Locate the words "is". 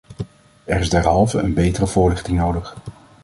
0.79-0.89